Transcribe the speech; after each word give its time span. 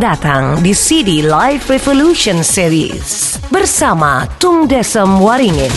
Datang 0.00 0.64
di 0.64 0.72
CD 0.72 1.20
Live 1.20 1.68
Revolution 1.68 2.40
Series 2.40 3.36
bersama 3.52 4.24
Tung 4.40 4.64
Desem 4.64 5.20
Waringin. 5.20 5.68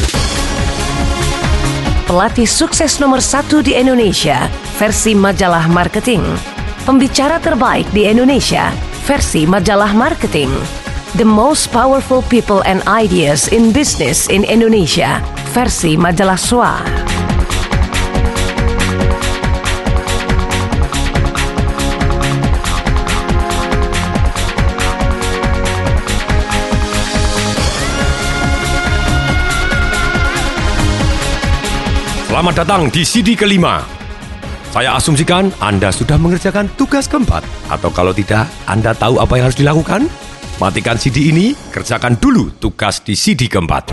Pelatih 2.08 2.48
sukses 2.48 3.04
nomor 3.04 3.20
satu 3.20 3.60
di 3.60 3.76
Indonesia 3.76 4.48
versi 4.80 5.12
majalah 5.12 5.68
marketing. 5.68 6.24
Pembicara 6.88 7.44
terbaik 7.44 7.92
di 7.92 8.08
Indonesia 8.08 8.72
versi 9.04 9.44
majalah 9.44 9.92
marketing. 9.92 10.48
The 11.20 11.28
most 11.28 11.76
powerful 11.76 12.24
people 12.32 12.64
and 12.64 12.88
ideas 12.88 13.52
in 13.52 13.76
business 13.76 14.32
in 14.32 14.48
Indonesia 14.48 15.20
versi 15.52 16.00
majalah 16.00 16.40
SWA. 16.40 16.80
Selamat 32.36 32.68
datang 32.68 32.92
di 32.92 33.08
CD 33.08 33.32
kelima. 33.32 33.80
Saya 34.76 35.00
asumsikan 35.00 35.56
Anda 35.64 35.88
sudah 35.88 36.20
mengerjakan 36.20 36.68
tugas 36.76 37.08
keempat. 37.08 37.48
Atau 37.72 37.88
kalau 37.96 38.12
tidak, 38.12 38.52
Anda 38.68 38.92
tahu 38.92 39.24
apa 39.24 39.40
yang 39.40 39.48
harus 39.48 39.56
dilakukan? 39.56 40.12
Matikan 40.60 41.00
CD 41.00 41.32
ini, 41.32 41.56
kerjakan 41.72 42.20
dulu 42.20 42.52
tugas 42.60 43.00
di 43.08 43.16
CD 43.16 43.48
keempat. 43.48 43.88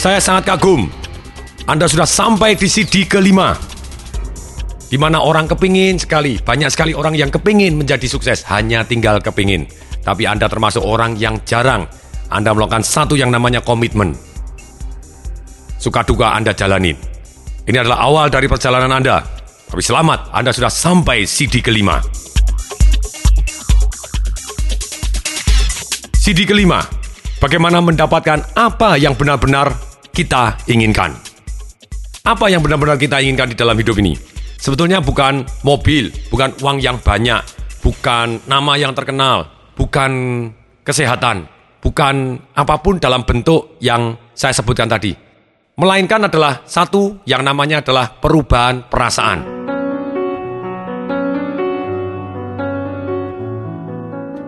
Saya 0.00 0.24
sangat 0.24 0.48
kagum. 0.48 0.88
Anda 1.68 1.84
sudah 1.84 2.08
sampai 2.08 2.56
di 2.56 2.64
CD 2.64 3.04
kelima. 3.04 3.52
Di 4.88 4.96
mana 4.96 5.20
orang 5.20 5.44
kepingin 5.44 6.00
sekali, 6.00 6.40
banyak 6.40 6.72
sekali 6.72 6.96
orang 6.96 7.12
yang 7.12 7.28
kepingin 7.28 7.76
menjadi 7.76 8.08
sukses, 8.08 8.40
hanya 8.48 8.88
tinggal 8.88 9.20
kepingin. 9.20 9.68
Tapi 10.00 10.24
Anda 10.24 10.48
termasuk 10.48 10.80
orang 10.80 11.20
yang 11.20 11.44
jarang. 11.44 11.84
Anda 12.32 12.56
melakukan 12.56 12.80
satu 12.80 13.20
yang 13.20 13.28
namanya 13.28 13.60
komitmen. 13.60 14.16
Suka 15.76 16.00
duka 16.08 16.32
Anda 16.32 16.56
jalanin. 16.56 16.96
Ini 17.68 17.84
adalah 17.84 18.00
awal 18.00 18.32
dari 18.32 18.48
perjalanan 18.48 18.88
Anda. 18.88 19.20
Tapi 19.68 19.84
selamat, 19.84 20.32
Anda 20.32 20.56
sudah 20.56 20.72
sampai 20.72 21.28
CD 21.28 21.60
kelima. 21.60 22.00
CD 26.16 26.48
kelima, 26.48 26.80
bagaimana 27.36 27.84
mendapatkan 27.84 28.56
apa 28.56 28.96
yang 28.96 29.12
benar-benar 29.20 29.76
kita 30.16 30.56
inginkan. 30.64 31.27
Apa 32.28 32.52
yang 32.52 32.60
benar-benar 32.60 33.00
kita 33.00 33.24
inginkan 33.24 33.48
di 33.48 33.56
dalam 33.56 33.72
hidup 33.72 33.96
ini? 34.04 34.12
Sebetulnya 34.60 35.00
bukan 35.00 35.48
mobil, 35.64 36.12
bukan 36.28 36.52
uang 36.60 36.76
yang 36.76 37.00
banyak, 37.00 37.40
bukan 37.80 38.44
nama 38.44 38.76
yang 38.76 38.92
terkenal, 38.92 39.48
bukan 39.72 40.12
kesehatan, 40.84 41.48
bukan 41.80 42.36
apa 42.52 42.84
pun 42.84 43.00
dalam 43.00 43.24
bentuk 43.24 43.80
yang 43.80 44.12
saya 44.36 44.52
sebutkan 44.52 44.92
tadi. 44.92 45.16
Melainkan 45.80 46.28
adalah 46.28 46.68
satu 46.68 47.24
yang 47.24 47.40
namanya 47.40 47.80
adalah 47.80 48.20
perubahan 48.20 48.84
perasaan. 48.92 49.38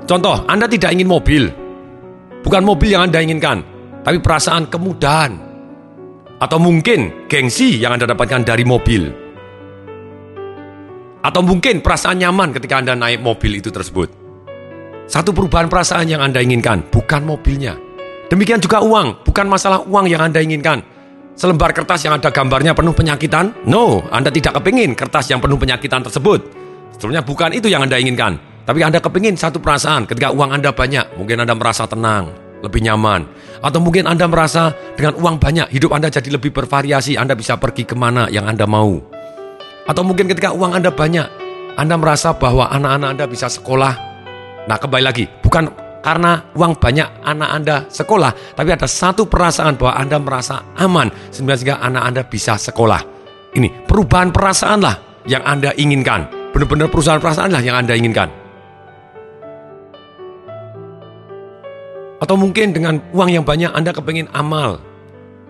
Contoh, 0.05 0.37
Anda 0.45 0.69
tidak 0.69 0.93
ingin 0.93 1.09
mobil. 1.09 1.49
Bukan 2.45 2.61
mobil 2.61 2.93
yang 2.93 3.09
Anda 3.09 3.25
inginkan, 3.25 3.65
tapi 4.05 4.21
perasaan 4.21 4.69
kemudahan. 4.69 5.50
Atau 6.41 6.57
mungkin 6.57 7.29
gengsi 7.29 7.77
yang 7.77 8.01
Anda 8.01 8.09
dapatkan 8.09 8.49
dari 8.49 8.65
mobil. 8.65 9.13
Atau 11.21 11.45
mungkin 11.45 11.85
perasaan 11.85 12.17
nyaman 12.17 12.57
ketika 12.57 12.81
Anda 12.81 12.97
naik 12.97 13.21
mobil 13.21 13.61
itu 13.61 13.69
tersebut. 13.69 14.09
Satu 15.05 15.37
perubahan 15.37 15.69
perasaan 15.69 16.09
yang 16.09 16.25
Anda 16.25 16.41
inginkan, 16.41 16.89
bukan 16.89 17.29
mobilnya. 17.29 17.77
Demikian 18.33 18.57
juga 18.57 18.81
uang, 18.81 19.21
bukan 19.21 19.53
masalah 19.53 19.85
uang 19.85 20.09
yang 20.09 20.25
Anda 20.25 20.41
inginkan. 20.41 20.81
Selembar 21.37 21.77
kertas 21.77 22.09
yang 22.09 22.17
ada 22.17 22.33
gambarnya 22.33 22.73
penuh 22.73 22.97
penyakitan? 22.97 23.69
No, 23.69 24.09
Anda 24.09 24.33
tidak 24.33 24.57
kepingin 24.57 24.97
kertas 24.97 25.29
yang 25.29 25.45
penuh 25.45 25.61
penyakitan 25.61 26.01
tersebut. 26.09 26.41
Sebetulnya 26.97 27.21
bukan 27.21 27.53
itu 27.53 27.69
yang 27.69 27.85
Anda 27.85 28.01
inginkan. 28.01 28.65
Tapi 28.65 28.81
Anda 28.81 29.05
kepingin 29.05 29.37
satu 29.37 29.61
perasaan 29.61 30.09
ketika 30.09 30.33
uang 30.33 30.57
Anda 30.57 30.73
banyak. 30.73 31.21
Mungkin 31.21 31.45
Anda 31.45 31.53
merasa 31.53 31.85
tenang, 31.85 32.33
lebih 32.65 32.81
nyaman. 32.81 33.29
Atau 33.61 33.81
mungkin 33.85 34.09
Anda 34.09 34.25
merasa 34.25 34.73
dengan 34.97 35.21
uang 35.21 35.37
banyak, 35.37 35.69
hidup 35.69 35.93
Anda 35.93 36.09
jadi 36.09 36.33
lebih 36.33 36.53
bervariasi. 36.53 37.21
Anda 37.21 37.37
bisa 37.37 37.61
pergi 37.61 37.85
ke 37.85 37.93
mana 37.93 38.29
yang 38.33 38.49
Anda 38.49 38.65
mau. 38.65 38.97
Atau 39.85 40.01
mungkin 40.01 40.29
ketika 40.33 40.57
uang 40.57 40.73
Anda 40.73 40.89
banyak, 40.89 41.27
Anda 41.77 42.01
merasa 42.01 42.33
bahwa 42.33 42.73
anak-anak 42.73 43.09
Anda 43.17 43.25
bisa 43.29 43.53
sekolah. 43.53 43.95
Nah, 44.65 44.77
kembali 44.81 45.05
lagi, 45.05 45.25
bukan 45.45 45.69
karena 46.01 46.41
uang 46.57 46.81
banyak 46.81 47.25
anak 47.25 47.51
Anda 47.53 47.77
sekolah, 47.93 48.57
tapi 48.57 48.73
ada 48.73 48.89
satu 48.89 49.29
perasaan 49.29 49.77
bahwa 49.77 49.93
Anda 50.01 50.17
merasa 50.17 50.73
aman 50.81 51.13
sehingga 51.29 51.85
anak 51.85 52.03
Anda 52.09 52.23
bisa 52.25 52.57
sekolah. 52.57 53.01
Ini 53.53 53.85
perubahan 53.85 54.33
perasaan 54.33 54.81
lah 54.81 54.97
yang 55.29 55.45
Anda 55.45 55.77
inginkan. 55.77 56.53
Benar-benar 56.57 56.89
perusahaan 56.89 57.21
perasaan 57.21 57.53
lah 57.53 57.61
yang 57.61 57.77
Anda 57.77 57.93
inginkan. 57.93 58.40
Atau 62.31 62.39
mungkin 62.39 62.71
dengan 62.71 63.03
uang 63.11 63.27
yang 63.35 63.43
banyak 63.43 63.75
Anda 63.75 63.91
kepingin 63.91 64.31
amal, 64.31 64.79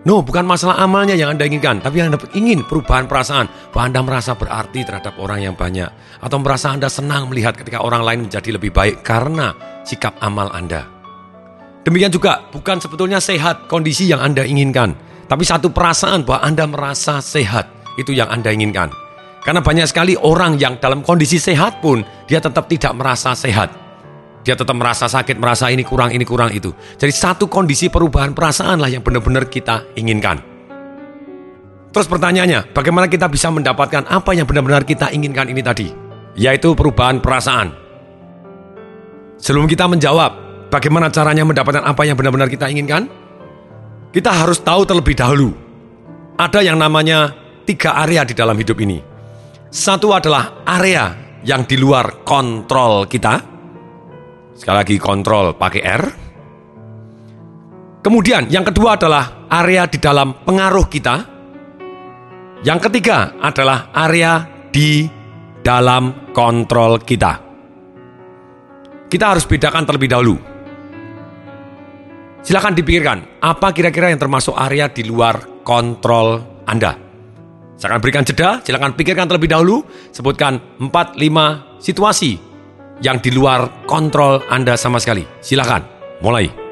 No, 0.09 0.25
bukan 0.25 0.49
masalah 0.49 0.81
amalnya 0.81 1.13
yang 1.13 1.37
Anda 1.37 1.45
inginkan, 1.45 1.85
tapi 1.85 2.01
Anda 2.01 2.17
ingin 2.33 2.65
perubahan 2.65 3.05
perasaan 3.05 3.69
bahwa 3.69 3.85
Anda 3.85 4.01
merasa 4.01 4.33
berarti 4.33 4.81
terhadap 4.81 5.21
orang 5.21 5.45
yang 5.45 5.53
banyak 5.61 5.93
atau 6.25 6.41
merasa 6.41 6.73
Anda 6.73 6.89
senang 6.89 7.29
melihat 7.29 7.53
ketika 7.61 7.85
orang 7.85 8.01
lain 8.01 8.25
menjadi 8.25 8.57
lebih 8.57 8.73
baik 8.73 9.05
karena 9.05 9.53
sikap 9.85 10.17
amal 10.25 10.49
Anda. 10.57 10.89
Demikian 11.85 12.17
juga 12.17 12.49
bukan 12.49 12.81
sebetulnya 12.81 13.21
sehat 13.21 13.69
kondisi 13.69 14.09
yang 14.09 14.25
Anda 14.25 14.49
inginkan, 14.49 14.97
tapi 15.29 15.45
satu 15.45 15.69
perasaan 15.69 16.25
bahwa 16.25 16.49
Anda 16.49 16.65
merasa 16.65 17.21
sehat 17.21 17.69
itu 18.01 18.17
yang 18.17 18.33
Anda 18.33 18.57
inginkan. 18.57 18.89
Karena 19.45 19.61
banyak 19.61 19.85
sekali 19.85 20.17
orang 20.17 20.57
yang 20.57 20.81
dalam 20.81 21.05
kondisi 21.05 21.37
sehat 21.37 21.85
pun 21.85 22.01
dia 22.25 22.41
tetap 22.41 22.73
tidak 22.73 22.97
merasa 22.97 23.37
sehat. 23.37 23.80
Dia 24.41 24.57
tetap 24.57 24.73
merasa 24.73 25.05
sakit, 25.05 25.37
merasa 25.37 25.69
ini 25.69 25.85
kurang, 25.85 26.17
ini 26.17 26.25
kurang 26.25 26.49
itu. 26.51 26.73
Jadi 26.97 27.13
satu 27.13 27.45
kondisi 27.47 27.93
perubahan 27.93 28.33
perasaan 28.33 28.81
lah 28.81 28.89
yang 28.89 29.05
benar-benar 29.05 29.49
kita 29.53 29.85
inginkan. 30.01 30.41
Terus 31.91 32.07
pertanyaannya, 32.07 32.71
bagaimana 32.71 33.11
kita 33.11 33.27
bisa 33.27 33.51
mendapatkan 33.51 34.07
apa 34.07 34.31
yang 34.33 34.47
benar-benar 34.47 34.87
kita 34.87 35.11
inginkan 35.11 35.51
ini 35.51 35.61
tadi? 35.61 35.89
Yaitu 36.39 36.73
perubahan 36.73 37.19
perasaan. 37.19 37.75
Sebelum 39.43 39.67
kita 39.67 39.91
menjawab, 39.91 40.31
bagaimana 40.71 41.11
caranya 41.11 41.43
mendapatkan 41.43 41.83
apa 41.83 42.03
yang 42.07 42.15
benar-benar 42.15 42.47
kita 42.47 42.71
inginkan? 42.71 43.11
Kita 44.15 44.31
harus 44.31 44.63
tahu 44.63 44.87
terlebih 44.87 45.19
dahulu. 45.19 45.51
Ada 46.39 46.63
yang 46.63 46.79
namanya 46.79 47.35
tiga 47.67 47.99
area 48.01 48.23
di 48.23 48.39
dalam 48.39 48.55
hidup 48.55 48.79
ini. 48.79 49.03
Satu 49.71 50.15
adalah 50.15 50.63
area 50.67 51.11
yang 51.43 51.67
di 51.67 51.75
luar 51.75 52.23
kontrol 52.23 53.11
kita. 53.11 53.50
Sekali 54.61 54.77
lagi 54.77 54.97
kontrol 55.01 55.57
pakai 55.57 55.83
R. 55.89 56.05
Kemudian 58.05 58.53
yang 58.53 58.61
kedua 58.61 59.01
adalah 59.01 59.49
area 59.49 59.89
di 59.89 59.97
dalam 59.97 60.37
pengaruh 60.45 60.85
kita. 60.85 61.17
Yang 62.61 62.81
ketiga 62.93 63.41
adalah 63.41 63.89
area 63.97 64.45
di 64.69 65.09
dalam 65.65 66.29
kontrol 66.37 67.01
kita. 67.01 67.41
Kita 69.09 69.25
harus 69.33 69.49
bedakan 69.49 69.89
terlebih 69.89 70.13
dahulu. 70.13 70.37
Silakan 72.45 72.77
dipikirkan, 72.77 73.41
apa 73.41 73.73
kira-kira 73.73 74.13
yang 74.13 74.21
termasuk 74.21 74.53
area 74.61 74.93
di 74.93 75.09
luar 75.09 75.65
kontrol 75.65 76.61
Anda? 76.69 77.01
Saya 77.81 77.97
akan 77.97 78.01
berikan 78.05 78.29
jeda, 78.29 78.61
silakan 78.61 78.93
pikirkan 78.93 79.25
terlebih 79.25 79.57
dahulu, 79.57 79.89
sebutkan 80.13 80.61
4-5 80.85 81.81
situasi 81.81 82.50
yang 83.01 83.19
di 83.21 83.33
luar 83.33 83.85
kontrol 83.89 84.45
Anda 84.49 84.77
sama 84.77 85.01
sekali. 85.01 85.25
Silakan, 85.41 85.83
mulai. 86.21 86.70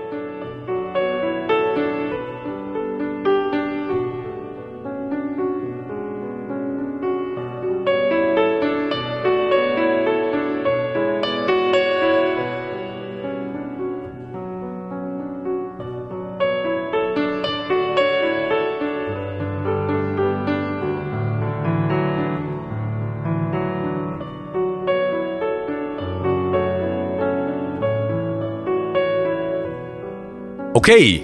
Oke, 30.79 31.19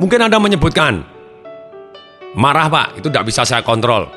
mungkin 0.00 0.24
Anda 0.24 0.40
menyebutkan, 0.40 1.04
marah 2.32 2.72
Pak, 2.72 2.96
itu 2.96 3.12
tidak 3.12 3.28
bisa 3.28 3.44
saya 3.44 3.60
kontrol. 3.60 4.08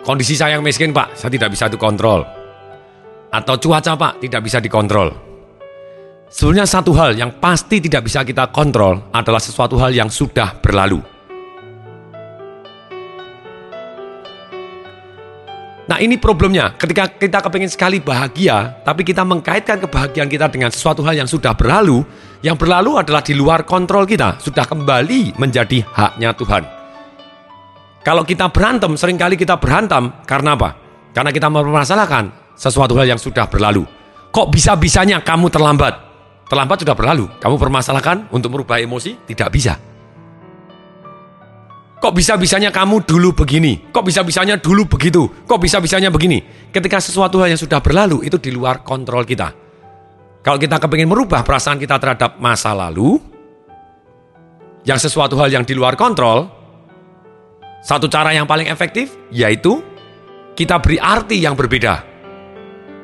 Kondisi 0.00 0.32
saya 0.32 0.56
yang 0.56 0.64
miskin 0.64 0.96
Pak, 0.96 1.12
saya 1.12 1.28
tidak 1.28 1.52
bisa 1.52 1.68
itu 1.68 1.76
kontrol. 1.76 2.24
Atau 3.28 3.60
cuaca 3.60 4.00
Pak, 4.00 4.24
tidak 4.24 4.48
bisa 4.48 4.64
dikontrol. 4.64 5.12
Sebenarnya 6.32 6.64
satu 6.64 6.96
hal 6.96 7.20
yang 7.20 7.36
pasti 7.36 7.84
tidak 7.84 8.08
bisa 8.08 8.24
kita 8.24 8.48
kontrol 8.48 9.12
adalah 9.12 9.44
sesuatu 9.44 9.76
hal 9.76 9.92
yang 9.92 10.08
sudah 10.08 10.56
berlalu. 10.64 11.04
Nah 15.84 16.00
ini 16.00 16.16
problemnya, 16.16 16.72
ketika 16.80 17.12
kita 17.12 17.44
kepingin 17.44 17.68
sekali 17.68 18.00
bahagia, 18.00 18.80
tapi 18.88 19.04
kita 19.04 19.20
mengkaitkan 19.20 19.76
kebahagiaan 19.84 20.32
kita 20.32 20.48
dengan 20.48 20.72
sesuatu 20.72 21.04
hal 21.04 21.12
yang 21.12 21.28
sudah 21.28 21.52
berlalu, 21.52 22.00
yang 22.40 22.56
berlalu 22.56 22.96
adalah 22.96 23.20
di 23.20 23.36
luar 23.36 23.68
kontrol 23.68 24.08
kita, 24.08 24.40
sudah 24.40 24.64
kembali 24.64 25.36
menjadi 25.36 25.84
haknya 25.84 26.32
Tuhan. 26.32 26.64
Kalau 28.00 28.24
kita 28.24 28.48
berantem, 28.48 28.96
sering 28.96 29.20
kali 29.20 29.36
kita 29.36 29.60
berantem 29.60 30.08
karena 30.24 30.56
apa? 30.56 30.72
Karena 31.12 31.28
kita 31.28 31.52
mempermasalahkan 31.52 32.56
sesuatu 32.56 32.96
hal 32.96 33.04
yang 33.04 33.20
sudah 33.20 33.44
berlalu. 33.44 33.84
Kok 34.32 34.48
bisa-bisanya 34.56 35.20
kamu 35.20 35.52
terlambat? 35.52 36.00
Terlambat 36.48 36.80
sudah 36.80 36.96
berlalu, 36.96 37.28
kamu 37.44 37.60
permasalahkan 37.60 38.32
untuk 38.32 38.56
merubah 38.56 38.80
emosi? 38.80 39.20
Tidak 39.28 39.48
bisa. 39.52 39.93
Kok 42.04 42.12
bisa-bisanya 42.12 42.68
kamu 42.68 43.08
dulu 43.08 43.32
begini? 43.32 43.88
Kok 43.88 44.04
bisa-bisanya 44.04 44.60
dulu 44.60 44.84
begitu? 44.84 45.24
Kok 45.48 45.56
bisa-bisanya 45.56 46.12
begini? 46.12 46.68
Ketika 46.68 47.00
sesuatu 47.00 47.40
hal 47.40 47.56
yang 47.56 47.56
sudah 47.56 47.80
berlalu, 47.80 48.28
itu 48.28 48.36
di 48.36 48.52
luar 48.52 48.84
kontrol 48.84 49.24
kita. 49.24 49.56
Kalau 50.44 50.60
kita 50.60 50.76
kepingin 50.76 51.08
merubah 51.08 51.40
perasaan 51.40 51.80
kita 51.80 51.96
terhadap 51.96 52.36
masa 52.36 52.76
lalu, 52.76 53.16
yang 54.84 55.00
sesuatu 55.00 55.32
hal 55.40 55.48
yang 55.48 55.64
di 55.64 55.72
luar 55.72 55.96
kontrol, 55.96 56.44
satu 57.80 58.04
cara 58.12 58.36
yang 58.36 58.44
paling 58.44 58.68
efektif 58.68 59.16
yaitu 59.32 59.80
kita 60.52 60.76
beri 60.84 61.00
arti 61.00 61.40
yang 61.40 61.56
berbeda. 61.56 62.04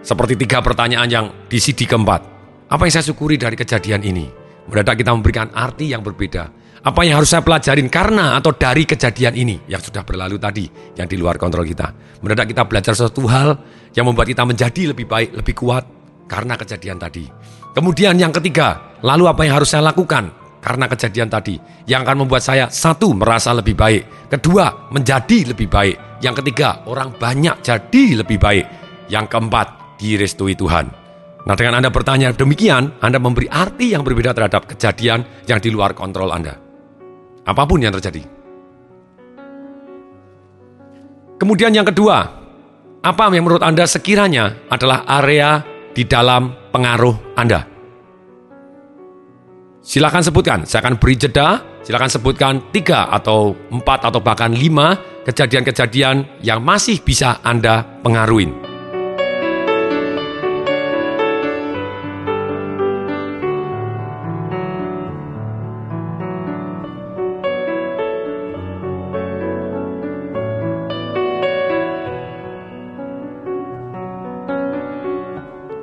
Seperti 0.05 0.37
tiga 0.37 0.61
pertanyaan 0.61 1.09
yang 1.09 1.27
di 1.49 1.57
CD 1.57 1.89
keempat. 1.89 2.21
Apa 2.69 2.85
yang 2.85 2.93
saya 3.01 3.09
syukuri 3.09 3.41
dari 3.41 3.57
kejadian 3.57 4.05
ini? 4.05 4.29
Mendadak 4.69 5.01
kita 5.01 5.17
memberikan 5.17 5.49
arti 5.57 5.89
yang 5.89 6.05
berbeda. 6.05 6.53
Apa 6.81 7.05
yang 7.05 7.21
harus 7.21 7.29
saya 7.29 7.45
pelajarin 7.45 7.93
karena 7.93 8.41
atau 8.41 8.57
dari 8.57 8.89
kejadian 8.89 9.37
ini 9.37 9.69
yang 9.69 9.85
sudah 9.85 10.01
berlalu 10.01 10.41
tadi, 10.41 10.65
yang 10.97 11.05
di 11.05 11.21
luar 11.21 11.37
kontrol 11.37 11.69
kita. 11.69 11.93
Mendadak 12.25 12.57
kita 12.57 12.65
belajar 12.65 12.97
sesuatu 12.97 13.29
hal 13.29 13.53
yang 13.93 14.09
membuat 14.09 14.33
kita 14.33 14.49
menjadi 14.49 14.97
lebih 14.97 15.05
baik, 15.05 15.37
lebih 15.37 15.53
kuat 15.61 15.85
karena 16.25 16.57
kejadian 16.57 16.97
tadi. 16.97 17.29
Kemudian 17.77 18.17
yang 18.17 18.33
ketiga, 18.33 18.97
lalu 19.05 19.29
apa 19.29 19.45
yang 19.45 19.61
harus 19.61 19.77
saya 19.77 19.93
lakukan 19.93 20.33
karena 20.65 20.89
kejadian 20.89 21.29
tadi 21.29 21.61
yang 21.85 22.01
akan 22.01 22.25
membuat 22.25 22.49
saya 22.49 22.73
satu 22.73 23.13
merasa 23.13 23.53
lebih 23.53 23.77
baik, 23.77 24.33
kedua 24.33 24.89
menjadi 24.89 25.53
lebih 25.53 25.69
baik, 25.69 26.25
yang 26.25 26.33
ketiga 26.33 26.89
orang 26.89 27.13
banyak 27.13 27.61
jadi 27.61 28.25
lebih 28.25 28.41
baik, 28.41 28.65
yang 29.13 29.29
keempat 29.29 30.01
direstui 30.01 30.57
Tuhan. 30.57 30.89
Nah 31.45 31.55
dengan 31.61 31.85
Anda 31.85 31.93
bertanya 31.93 32.33
demikian, 32.33 33.05
Anda 33.05 33.21
memberi 33.21 33.53
arti 33.53 33.93
yang 33.93 34.01
berbeda 34.01 34.33
terhadap 34.33 34.65
kejadian 34.65 35.45
yang 35.45 35.61
di 35.61 35.69
luar 35.69 35.93
kontrol 35.93 36.33
Anda 36.33 36.70
apa 37.51 37.67
pun 37.67 37.83
yang 37.83 37.91
terjadi. 37.99 38.23
Kemudian 41.41 41.75
yang 41.75 41.89
kedua, 41.89 42.19
apa 43.03 43.23
yang 43.33 43.49
menurut 43.49 43.65
Anda 43.65 43.89
sekiranya 43.89 44.71
adalah 44.71 45.03
area 45.09 45.65
di 45.91 46.07
dalam 46.07 46.53
pengaruh 46.71 47.35
Anda? 47.35 47.67
Silakan 49.81 50.21
sebutkan, 50.21 50.69
saya 50.69 50.85
akan 50.85 51.01
beri 51.01 51.17
jeda, 51.17 51.81
silakan 51.81 52.13
sebutkan 52.13 52.55
tiga 52.71 53.09
atau 53.09 53.57
empat 53.73 54.13
atau 54.13 54.21
bahkan 54.21 54.53
lima 54.53 54.95
kejadian-kejadian 55.25 56.45
yang 56.45 56.61
masih 56.61 57.01
bisa 57.01 57.41
Anda 57.41 57.89
pengaruhin. 58.05 58.70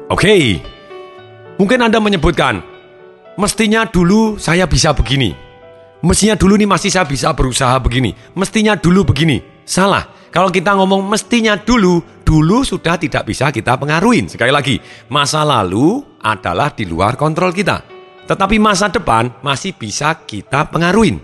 Oke, 0.08 0.64
mungkin 1.60 1.84
Anda 1.84 2.00
menyebutkan, 2.00 2.64
mestinya 3.36 3.84
dulu 3.84 4.40
saya 4.40 4.64
bisa 4.64 4.96
begini. 4.96 5.36
Mestinya 6.00 6.40
dulu 6.40 6.56
nih 6.56 6.64
masih 6.64 6.88
saya 6.88 7.04
bisa 7.04 7.36
berusaha 7.36 7.76
begini. 7.84 8.16
Mestinya 8.32 8.80
dulu 8.80 9.04
begini. 9.04 9.44
Salah. 9.68 10.08
Kalau 10.32 10.48
kita 10.48 10.80
ngomong 10.80 11.04
mestinya 11.12 11.60
dulu, 11.60 12.00
dulu 12.24 12.64
sudah 12.64 12.96
tidak 12.96 13.28
bisa 13.28 13.52
kita 13.52 13.76
pengaruhin. 13.76 14.32
Sekali 14.32 14.48
lagi, 14.48 14.80
masa 15.12 15.44
lalu 15.44 16.00
adalah 16.24 16.72
di 16.72 16.88
luar 16.88 17.20
kontrol 17.20 17.52
kita. 17.52 17.84
Tetapi 18.32 18.56
masa 18.64 18.88
depan 18.88 19.44
masih 19.44 19.76
bisa 19.76 20.24
kita 20.24 20.72
pengaruhin. 20.72 21.20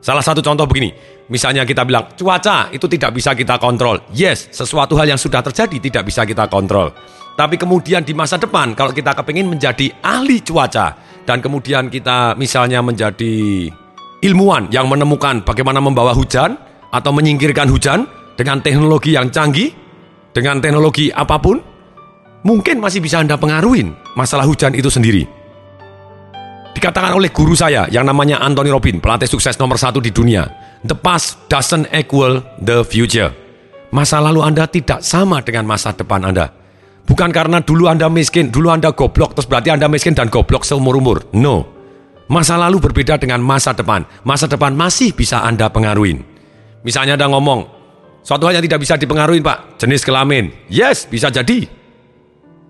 Salah 0.00 0.24
satu 0.24 0.40
contoh 0.40 0.64
begini, 0.64 0.88
misalnya 1.28 1.68
kita 1.68 1.84
bilang 1.84 2.16
cuaca 2.16 2.72
itu 2.72 2.88
tidak 2.88 3.12
bisa 3.12 3.36
kita 3.36 3.60
kontrol. 3.60 4.00
Yes, 4.14 4.48
sesuatu 4.56 4.96
hal 4.96 5.12
yang 5.12 5.20
sudah 5.20 5.44
terjadi 5.44 5.76
tidak 5.82 6.08
bisa 6.08 6.24
kita 6.24 6.48
kontrol. 6.48 6.96
Tapi 7.36 7.60
kemudian 7.60 8.00
di 8.00 8.16
masa 8.16 8.40
depan 8.40 8.72
kalau 8.72 8.96
kita 8.96 9.12
kepingin 9.12 9.44
menjadi 9.44 9.92
ahli 10.00 10.40
cuaca 10.40 10.96
dan 11.28 11.44
kemudian 11.44 11.92
kita 11.92 12.32
misalnya 12.40 12.80
menjadi 12.80 13.68
ilmuwan 14.24 14.72
yang 14.72 14.88
menemukan 14.88 15.44
bagaimana 15.44 15.84
membawa 15.84 16.16
hujan 16.16 16.56
atau 16.88 17.12
menyingkirkan 17.12 17.68
hujan 17.68 18.08
dengan 18.40 18.64
teknologi 18.64 19.12
yang 19.12 19.28
canggih, 19.28 19.68
dengan 20.32 20.64
teknologi 20.64 21.12
apa 21.12 21.36
pun, 21.36 21.60
mungkin 22.40 22.80
masih 22.80 23.04
bisa 23.04 23.20
Anda 23.20 23.36
pengaruhin 23.36 23.92
masalah 24.16 24.48
hujan 24.48 24.72
itu 24.72 24.88
sendiri. 24.88 25.28
Dikatakan 26.72 27.16
oleh 27.16 27.32
guru 27.32 27.52
saya 27.52 27.88
yang 27.88 28.08
namanya 28.08 28.40
Anthony 28.40 28.72
Robin, 28.72 28.96
pelatih 29.00 29.28
sukses 29.28 29.56
nomor 29.60 29.76
satu 29.76 30.00
di 30.00 30.08
dunia, 30.12 30.44
the 30.84 30.96
past 30.96 31.36
doesn't 31.52 31.88
equal 31.92 32.40
the 32.64 32.80
future. 32.84 33.32
Masa 33.92 34.20
lalu 34.24 34.40
Anda 34.44 34.68
tidak 34.68 35.00
sama 35.00 35.40
dengan 35.40 35.68
masa 35.68 35.92
depan 35.92 36.20
Anda. 36.24 36.52
Bukan 37.06 37.30
karena 37.30 37.62
dulu 37.62 37.86
Anda 37.86 38.10
miskin, 38.10 38.50
dulu 38.50 38.74
Anda 38.74 38.90
goblok, 38.90 39.38
terus 39.38 39.46
berarti 39.46 39.70
Anda 39.70 39.86
miskin 39.86 40.12
dan 40.12 40.26
goblok 40.26 40.66
seumur-umur. 40.66 41.30
No. 41.38 41.62
Masa 42.26 42.58
lalu 42.58 42.82
berbeda 42.82 43.14
dengan 43.22 43.38
masa 43.38 43.70
depan. 43.70 44.02
Masa 44.26 44.50
depan 44.50 44.74
masih 44.74 45.14
bisa 45.14 45.46
Anda 45.46 45.70
pengaruhin. 45.70 46.26
Misalnya 46.82 47.14
Anda 47.14 47.30
ngomong, 47.30 47.60
suatu 48.26 48.50
hal 48.50 48.58
yang 48.58 48.66
tidak 48.66 48.82
bisa 48.82 48.98
dipengaruhi 48.98 49.38
Pak, 49.38 49.78
jenis 49.78 50.02
kelamin. 50.02 50.50
Yes, 50.66 51.06
bisa 51.06 51.30
jadi. 51.30 51.70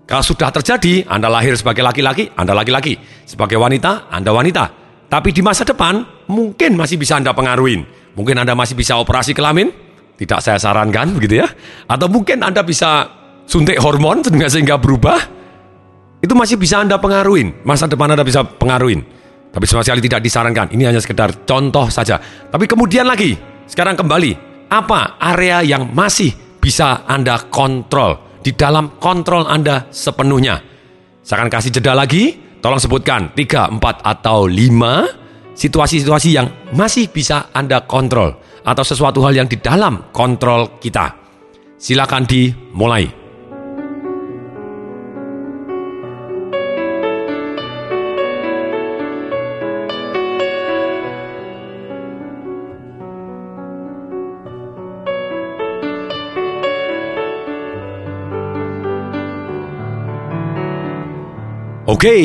Kalau 0.05 0.21
sudah 0.21 0.53
terjadi, 0.53 1.09
Anda 1.09 1.33
lahir 1.33 1.57
sebagai 1.57 1.81
laki-laki, 1.81 2.29
Anda 2.37 2.53
laki-laki. 2.53 2.93
Sebagai 3.25 3.57
wanita, 3.57 4.13
Anda 4.13 4.29
wanita. 4.29 4.65
Tapi 5.09 5.33
di 5.33 5.41
masa 5.41 5.65
depan, 5.65 6.29
mungkin 6.29 6.77
masih 6.77 7.01
bisa 7.01 7.17
Anda 7.17 7.33
pengaruhin. 7.33 7.83
Mungkin 8.13 8.37
Anda 8.37 8.53
masih 8.53 8.77
bisa 8.77 9.01
operasi 9.01 9.33
kelamin, 9.33 9.73
tidak 10.21 10.45
saya 10.45 10.61
sarankan 10.61 11.17
begitu 11.17 11.41
ya. 11.41 11.49
Atau 11.89 12.05
mungkin 12.09 12.45
Anda 12.45 12.61
bisa 12.61 13.16
suntik 13.47 13.79
hormon 13.79 14.21
sehingga 14.27 14.75
berubah, 14.77 15.17
itu 16.19 16.33
masih 16.35 16.59
bisa 16.59 16.83
Anda 16.83 16.99
pengaruhin. 16.99 17.63
Masa 17.63 17.87
depan 17.87 18.11
Anda 18.11 18.27
bisa 18.27 18.43
pengaruhin. 18.43 19.01
Tapi 19.49 19.63
sama 19.65 19.81
sekali 19.81 20.03
tidak 20.03 20.21
disarankan. 20.21 20.69
Ini 20.75 20.91
hanya 20.91 21.01
sekedar 21.01 21.47
contoh 21.47 21.87
saja. 21.87 22.19
Tapi 22.21 22.67
kemudian 22.67 23.07
lagi, 23.07 23.33
sekarang 23.65 23.95
kembali, 23.95 24.35
apa 24.69 25.17
area 25.17 25.63
yang 25.63 25.89
masih 25.95 26.35
bisa 26.59 27.07
Anda 27.07 27.39
kontrol 27.47 28.43
di 28.43 28.53
dalam 28.53 28.99
kontrol 28.99 29.47
Anda 29.47 29.87
sepenuhnya? 29.89 30.59
Saya 31.23 31.41
akan 31.41 31.49
kasih 31.49 31.71
jeda 31.73 31.95
lagi. 31.97 32.45
Tolong 32.57 32.81
sebutkan 32.81 33.31
3, 33.37 33.69
4, 33.79 34.01
atau 34.01 34.49
5 34.49 35.57
situasi-situasi 35.57 36.29
yang 36.37 36.47
masih 36.73 37.09
bisa 37.09 37.49
Anda 37.53 37.85
kontrol 37.85 38.33
atau 38.61 38.83
sesuatu 38.85 39.25
hal 39.25 39.33
yang 39.33 39.47
di 39.49 39.57
dalam 39.57 40.13
kontrol 40.13 40.77
kita. 40.77 41.17
Silakan 41.77 42.25
dimulai. 42.29 43.16
Oke, 61.87 62.03
okay. 62.03 62.23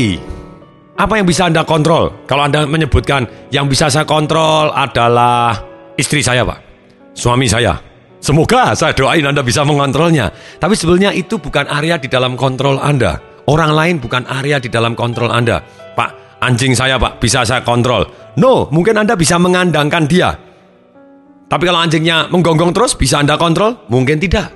apa 0.98 1.22
yang 1.22 1.26
bisa 1.30 1.46
Anda 1.46 1.62
kontrol? 1.62 2.26
Kalau 2.26 2.50
Anda 2.50 2.66
menyebutkan 2.66 3.46
yang 3.54 3.70
bisa 3.70 3.86
saya 3.86 4.02
kontrol 4.02 4.74
adalah 4.74 5.54
istri 5.94 6.18
saya, 6.18 6.42
Pak. 6.42 6.58
Suami 7.14 7.46
saya. 7.46 7.78
Semoga 8.18 8.74
saya 8.74 8.90
doain 8.90 9.22
Anda 9.22 9.46
bisa 9.46 9.62
mengontrolnya. 9.62 10.34
Tapi 10.58 10.74
sebenarnya 10.74 11.14
itu 11.14 11.38
bukan 11.38 11.70
area 11.70 11.94
di 11.94 12.10
dalam 12.10 12.34
kontrol 12.34 12.82
Anda. 12.82 13.22
Orang 13.46 13.70
lain 13.78 14.02
bukan 14.02 14.26
area 14.26 14.58
di 14.58 14.66
dalam 14.66 14.98
kontrol 14.98 15.30
Anda. 15.30 15.62
Pak, 15.94 16.42
anjing 16.42 16.74
saya 16.74 16.98
pak, 16.98 17.22
bisa 17.22 17.46
saya 17.46 17.62
kontrol. 17.62 18.34
No, 18.42 18.66
mungkin 18.74 18.98
Anda 18.98 19.14
bisa 19.14 19.38
mengandangkan 19.38 20.10
dia. 20.10 20.34
Tapi 21.46 21.62
kalau 21.70 21.78
anjingnya 21.78 22.26
menggonggong 22.34 22.74
terus, 22.74 22.98
bisa 22.98 23.22
Anda 23.22 23.38
kontrol? 23.38 23.86
Mungkin 23.86 24.18
tidak. 24.18 24.50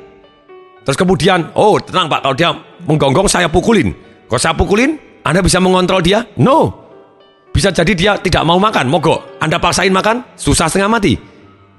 Terus 0.83 0.99
kemudian, 0.99 1.55
oh 1.55 1.79
tenang 1.79 2.11
pak, 2.11 2.27
kalau 2.27 2.35
dia 2.35 2.51
menggonggong 2.91 3.31
saya 3.31 3.47
pukulin. 3.47 4.06
Kalau 4.27 4.41
saya 4.43 4.55
pukulin, 4.59 5.23
Anda 5.23 5.43
bisa 5.43 5.63
mengontrol 5.63 6.03
dia? 6.03 6.27
No. 6.39 6.87
Bisa 7.55 7.71
jadi 7.73 7.93
dia 7.95 8.13
tidak 8.19 8.43
mau 8.43 8.59
makan, 8.59 8.91
mogok. 8.91 9.39
Anda 9.39 9.57
paksain 9.57 9.95
makan, 9.95 10.37
susah 10.37 10.67
setengah 10.67 10.91
mati. 10.91 11.15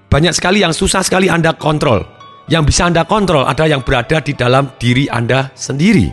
Banyak 0.08 0.32
sekali 0.32 0.63
yang 0.63 0.72
susah 0.72 1.04
sekali 1.04 1.27
Anda 1.27 1.51
kontrol. 1.54 2.08
Yang 2.48 2.72
bisa 2.72 2.88
Anda 2.88 3.04
kontrol 3.04 3.44
ada 3.44 3.68
yang 3.68 3.84
berada 3.84 4.24
di 4.24 4.32
dalam 4.32 4.72
diri 4.80 5.12
Anda 5.12 5.51
sendiri. 5.51 6.08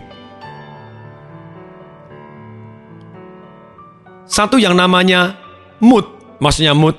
Satu 4.26 4.58
yang 4.58 4.74
namanya 4.74 5.38
mood, 5.78 6.02
maksudnya 6.42 6.74
mood. 6.74 6.98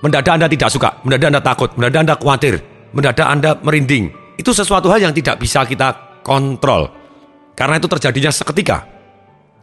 Mendadak 0.00 0.40
Anda 0.40 0.48
tidak 0.48 0.72
suka, 0.72 0.96
mendadak 1.04 1.28
Anda 1.28 1.42
takut, 1.44 1.70
mendadak 1.76 2.00
Anda 2.08 2.14
khawatir, 2.16 2.54
mendadak 2.96 3.26
Anda 3.28 3.50
merinding. 3.60 4.08
Itu 4.40 4.56
sesuatu 4.56 4.88
hal 4.88 5.04
yang 5.04 5.12
tidak 5.12 5.36
bisa 5.36 5.68
kita 5.68 5.92
kontrol. 6.24 6.95
Karena 7.56 7.80
itu 7.80 7.88
terjadinya 7.88 8.28
seketika. 8.28 8.84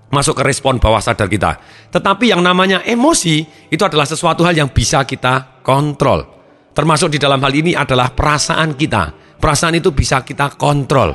Masuk 0.09 0.41
ke 0.41 0.43
respon 0.45 0.81
bawah 0.81 1.01
sadar 1.01 1.29
kita. 1.29 1.62
Tetapi 1.93 2.33
yang 2.33 2.41
namanya 2.41 2.81
emosi, 2.81 3.69
itu 3.69 3.83
adalah 3.85 4.09
sesuatu 4.09 4.41
hal 4.41 4.57
yang 4.57 4.73
bisa 4.73 5.05
kita 5.05 5.62
kontrol. 5.62 6.25
Termasuk 6.73 7.13
di 7.13 7.21
dalam 7.21 7.38
hal 7.38 7.53
ini 7.53 7.77
adalah 7.77 8.09
perasaan 8.09 8.73
kita. 8.73 9.38
Perasaan 9.38 9.77
itu 9.77 9.93
bisa 9.93 10.25
kita 10.25 10.57
kontrol. 10.57 11.13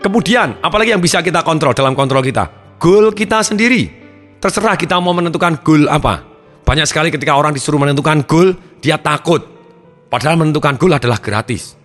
Kemudian, 0.00 0.58
apalagi 0.64 0.96
yang 0.96 1.04
bisa 1.04 1.20
kita 1.20 1.44
kontrol 1.44 1.76
dalam 1.76 1.92
kontrol 1.92 2.24
kita? 2.24 2.76
Goal 2.80 3.12
kita 3.12 3.44
sendiri. 3.44 3.86
Terserah 4.40 4.74
kita 4.74 4.98
mau 4.98 5.14
menentukan 5.14 5.60
goal 5.60 5.86
apa. 5.86 6.24
Banyak 6.64 6.88
sekali 6.88 7.12
ketika 7.12 7.36
orang 7.36 7.54
disuruh 7.54 7.78
menentukan 7.78 8.24
goal, 8.24 8.56
dia 8.80 8.98
takut. 8.98 9.44
Padahal 10.10 10.40
menentukan 10.40 10.74
goal 10.80 10.96
adalah 10.96 11.20
gratis. 11.22 11.81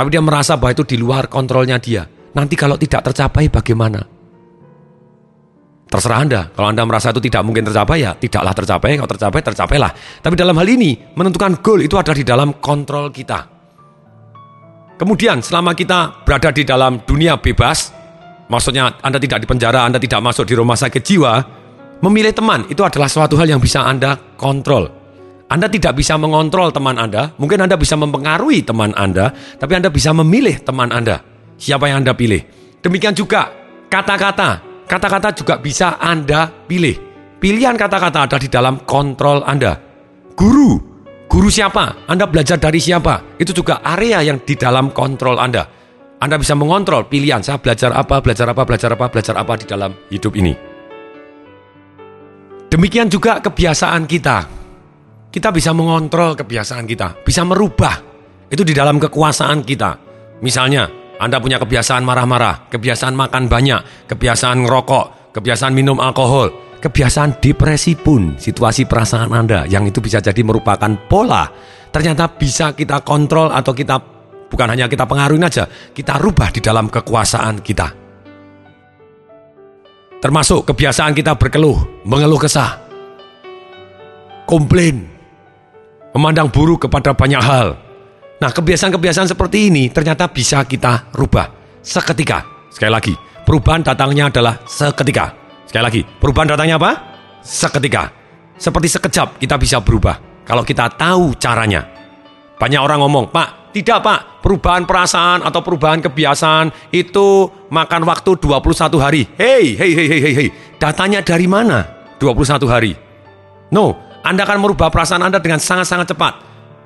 Tapi 0.00 0.08
dia 0.08 0.24
merasa 0.24 0.56
bahwa 0.56 0.72
itu 0.72 0.88
di 0.88 0.96
luar 0.96 1.28
kontrolnya 1.28 1.76
dia. 1.76 2.08
Nanti 2.32 2.56
kalau 2.56 2.80
tidak 2.80 3.04
tercapai 3.12 3.52
bagaimana? 3.52 4.00
Terserah 5.92 6.24
Anda. 6.24 6.48
Kalau 6.56 6.72
Anda 6.72 6.88
merasa 6.88 7.12
itu 7.12 7.20
tidak 7.20 7.44
mungkin 7.44 7.68
tercapai 7.68 8.00
ya 8.00 8.16
tidaklah 8.16 8.56
tercapai. 8.56 8.96
Kalau 8.96 9.10
tercapai, 9.12 9.40
tercapailah. 9.44 9.92
Tapi 10.24 10.34
dalam 10.40 10.56
hal 10.56 10.64
ini, 10.72 10.96
menentukan 11.12 11.60
goal 11.60 11.84
itu 11.84 12.00
ada 12.00 12.16
di 12.16 12.24
dalam 12.24 12.56
kontrol 12.64 13.12
kita. 13.12 13.44
Kemudian 14.96 15.44
selama 15.44 15.76
kita 15.76 16.24
berada 16.24 16.48
di 16.48 16.64
dalam 16.64 17.04
dunia 17.04 17.36
bebas, 17.36 17.92
maksudnya 18.48 19.04
Anda 19.04 19.20
tidak 19.20 19.44
di 19.44 19.46
penjara, 19.52 19.84
Anda 19.84 20.00
tidak 20.00 20.24
masuk 20.24 20.48
di 20.48 20.56
rumah 20.56 20.80
sakit 20.80 21.02
jiwa, 21.04 21.44
memilih 22.00 22.32
teman 22.32 22.64
itu 22.72 22.80
adalah 22.80 23.12
suatu 23.12 23.36
hal 23.36 23.52
yang 23.52 23.60
bisa 23.60 23.84
Anda 23.84 24.16
kontrol. 24.40 24.99
Anda 25.50 25.66
tidak 25.66 25.98
bisa 25.98 26.14
mengontrol 26.14 26.70
teman 26.70 26.94
Anda, 26.94 27.34
mungkin 27.34 27.66
Anda 27.66 27.74
bisa 27.74 27.98
mempengaruhi 27.98 28.62
teman 28.62 28.94
Anda, 28.94 29.34
tapi 29.58 29.74
Anda 29.74 29.90
bisa 29.90 30.14
memilih 30.14 30.62
teman 30.62 30.94
Anda. 30.94 31.18
Siapa 31.58 31.90
yang 31.90 32.06
Anda 32.06 32.14
pilih? 32.14 32.38
Demikian 32.78 33.18
juga 33.18 33.50
kata-kata. 33.90 34.62
Kata-kata 34.86 35.34
juga 35.34 35.58
bisa 35.58 35.98
Anda 35.98 36.46
pilih. 36.46 36.94
Pilihan 37.42 37.74
kata-kata 37.74 38.30
ada 38.30 38.36
di 38.38 38.46
dalam 38.46 38.86
kontrol 38.86 39.42
Anda. 39.42 39.74
Guru 40.38 40.90
Guru 41.30 41.46
siapa? 41.46 42.10
Anda 42.10 42.26
belajar 42.26 42.58
dari 42.58 42.82
siapa? 42.82 43.38
Itu 43.38 43.54
juga 43.54 43.78
area 43.86 44.18
yang 44.18 44.42
di 44.42 44.58
dalam 44.58 44.90
kontrol 44.90 45.38
Anda. 45.38 45.62
Anda 46.18 46.34
bisa 46.34 46.58
mengontrol 46.58 47.06
pilihan 47.06 47.38
saya 47.38 47.62
belajar 47.62 47.94
apa, 47.94 48.18
belajar 48.18 48.50
apa, 48.50 48.66
belajar 48.66 48.90
apa, 48.98 49.06
belajar 49.06 49.34
apa 49.38 49.52
di 49.54 49.66
dalam 49.70 49.94
hidup 50.10 50.34
ini. 50.34 50.58
Demikian 52.66 53.06
juga 53.06 53.38
kebiasaan 53.38 54.10
kita. 54.10 54.59
Kita 55.30 55.54
bisa 55.54 55.70
mengontrol 55.70 56.34
kebiasaan 56.34 56.84
kita, 56.90 57.22
bisa 57.22 57.46
merubah. 57.46 57.94
Itu 58.50 58.66
di 58.66 58.74
dalam 58.74 58.98
kekuasaan 58.98 59.62
kita. 59.62 59.90
Misalnya, 60.42 60.90
Anda 61.22 61.38
punya 61.38 61.62
kebiasaan 61.62 62.02
marah-marah, 62.02 62.66
kebiasaan 62.66 63.14
makan 63.14 63.46
banyak, 63.46 64.10
kebiasaan 64.10 64.66
ngerokok, 64.66 65.30
kebiasaan 65.30 65.70
minum 65.70 66.02
alkohol, 66.02 66.50
kebiasaan 66.82 67.38
depresi 67.38 67.94
pun 67.94 68.34
situasi 68.40 68.90
perasaan 68.90 69.30
Anda 69.30 69.68
yang 69.70 69.86
itu 69.86 70.02
bisa 70.02 70.18
jadi 70.18 70.40
merupakan 70.42 70.90
pola 71.06 71.46
ternyata 71.90 72.30
bisa 72.30 72.72
kita 72.72 73.02
kontrol 73.02 73.50
atau 73.50 73.74
kita 73.74 73.98
bukan 74.50 74.68
hanya 74.70 74.86
kita 74.86 75.06
pengaruhi 75.06 75.42
aja, 75.42 75.66
kita 75.94 76.18
rubah 76.18 76.50
di 76.54 76.62
dalam 76.62 76.86
kekuasaan 76.86 77.62
kita. 77.62 77.88
Termasuk 80.20 80.68
kebiasaan 80.70 81.16
kita 81.16 81.34
berkeluh, 81.34 82.04
mengeluh 82.04 82.38
kesah, 82.38 82.76
komplain, 84.44 85.09
memandang 86.14 86.50
buruk 86.50 86.86
kepada 86.88 87.14
banyak 87.14 87.42
hal. 87.42 87.78
Nah, 88.40 88.50
kebiasaan-kebiasaan 88.50 89.28
seperti 89.28 89.68
ini 89.68 89.92
ternyata 89.92 90.30
bisa 90.32 90.64
kita 90.64 91.12
rubah 91.12 91.52
seketika. 91.84 92.68
Sekali 92.72 92.92
lagi, 92.92 93.14
perubahan 93.44 93.84
datangnya 93.84 94.32
adalah 94.32 94.64
seketika. 94.64 95.36
Sekali 95.68 95.84
lagi, 95.84 96.00
perubahan 96.02 96.56
datangnya 96.56 96.80
apa? 96.80 96.92
Seketika. 97.44 98.10
Seperti 98.56 98.88
sekejap 98.96 99.36
kita 99.40 99.56
bisa 99.60 99.80
berubah. 99.80 100.44
Kalau 100.44 100.64
kita 100.64 100.88
tahu 100.96 101.36
caranya. 101.36 101.84
Banyak 102.60 102.80
orang 102.80 103.00
ngomong, 103.00 103.32
Pak, 103.32 103.72
tidak 103.72 104.04
Pak, 104.04 104.20
perubahan 104.44 104.84
perasaan 104.84 105.40
atau 105.46 105.60
perubahan 105.64 106.02
kebiasaan 106.04 106.92
itu 106.92 107.48
makan 107.70 108.02
waktu 108.04 108.36
21 108.36 109.00
hari. 109.00 109.22
Hei, 109.36 109.78
hei, 109.78 109.92
hei, 109.96 110.08
hei, 110.08 110.32
hei. 110.36 110.48
Datanya 110.76 111.24
dari 111.24 111.46
mana? 111.48 111.86
21 112.20 112.68
hari. 112.68 112.92
No, 113.72 114.09
Anda 114.20 114.44
akan 114.44 114.58
merubah 114.60 114.92
perasaan 114.92 115.24
Anda 115.24 115.40
dengan 115.40 115.58
sangat-sangat 115.58 116.12
cepat. 116.12 116.34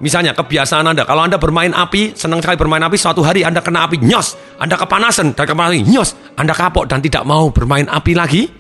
Misalnya 0.03 0.35
kebiasaan 0.35 0.87
Anda, 0.91 1.07
kalau 1.07 1.23
Anda 1.23 1.39
bermain 1.39 1.71
api, 1.71 2.19
senang 2.19 2.43
sekali 2.43 2.59
bermain 2.59 2.83
api, 2.83 2.99
suatu 2.99 3.23
hari 3.23 3.47
Anda 3.47 3.63
kena 3.63 3.87
api, 3.87 4.03
nyos, 4.03 4.35
Anda 4.59 4.75
kepanasan, 4.75 5.39
dan 5.39 5.47
kepanasan, 5.47 5.87
nyos, 5.87 6.19
Anda 6.35 6.51
kapok 6.51 6.91
dan 6.91 6.99
tidak 6.99 7.23
mau 7.23 7.51
bermain 7.55 7.87
api 7.87 8.13
lagi, 8.15 8.51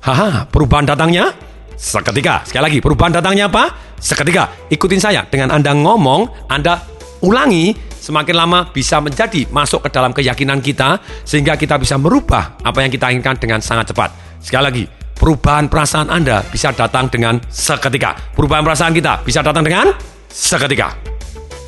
Haha, 0.00 0.48
perubahan 0.48 0.88
datangnya 0.88 1.36
seketika. 1.76 2.40
Sekali 2.48 2.62
lagi, 2.64 2.78
perubahan 2.80 3.12
datangnya 3.12 3.52
apa? 3.52 3.68
Seketika. 4.00 4.48
Ikutin 4.72 4.96
saya. 4.96 5.28
Dengan 5.28 5.52
Anda 5.52 5.76
ngomong, 5.76 6.48
Anda 6.48 6.80
ulangi, 7.20 7.76
semakin 8.00 8.32
lama 8.32 8.72
bisa 8.72 8.96
menjadi 9.04 9.44
masuk 9.52 9.84
ke 9.84 9.88
dalam 9.92 10.16
keyakinan 10.16 10.64
kita, 10.64 11.04
sehingga 11.28 11.60
kita 11.60 11.76
bisa 11.76 12.00
merubah 12.00 12.56
apa 12.64 12.80
yang 12.80 12.88
kita 12.88 13.12
inginkan 13.12 13.36
dengan 13.36 13.60
sangat 13.60 13.92
cepat. 13.92 14.40
Sekali 14.40 14.64
lagi, 14.64 14.84
perubahan 15.20 15.68
perasaan 15.68 16.08
Anda 16.08 16.40
bisa 16.48 16.72
datang 16.72 17.12
dengan 17.12 17.36
seketika. 17.52 18.16
Perubahan 18.32 18.64
perasaan 18.64 18.96
kita 18.96 19.20
bisa 19.20 19.44
datang 19.44 19.60
dengan 19.60 19.92
seketika. 20.32 20.96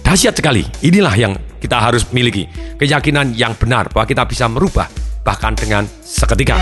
Dahsyat 0.01 0.33
sekali. 0.33 0.65
Inilah 0.81 1.13
yang 1.13 1.37
kita 1.61 1.77
harus 1.77 2.09
miliki. 2.17 2.49
Keyakinan 2.81 3.37
yang 3.37 3.53
benar 3.61 3.93
bahwa 3.93 4.09
kita 4.09 4.25
bisa 4.25 4.49
merubah 4.49 4.89
bahkan 5.21 5.53
dengan 5.53 5.85
seketika. 6.01 6.57